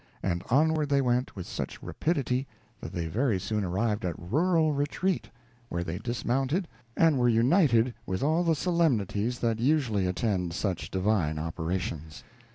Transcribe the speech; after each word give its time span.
And 0.23 0.41
onward 0.49 0.89
they 0.89 0.99
went, 0.99 1.35
with 1.35 1.45
such 1.45 1.83
rapidity 1.83 2.47
that 2.79 2.91
they 2.91 3.05
very 3.05 3.39
soon 3.39 3.63
arrived 3.63 4.03
at 4.03 4.15
Rural 4.17 4.73
Retreat, 4.73 5.29
where 5.69 5.83
they 5.83 5.99
dismounted, 5.99 6.67
and 6.97 7.19
were 7.19 7.29
united 7.29 7.93
with 8.07 8.23
all 8.23 8.43
the 8.43 8.55
solemnities 8.55 9.37
that 9.41 9.59
usually 9.59 10.07
attended 10.07 10.53
such 10.53 10.89
divine 10.89 11.37
operations. 11.37 12.23